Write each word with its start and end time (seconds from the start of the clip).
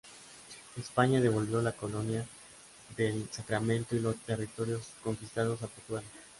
España 0.77 1.21
devolvió 1.21 1.61
la 1.61 1.73
Colonia 1.73 2.25
del 2.97 3.29
Sacramento 3.31 3.95
y 3.95 3.99
los 3.99 4.15
territorios 4.15 4.87
conquistados 5.03 5.61
a 5.61 5.67
Portugal. 5.67 6.03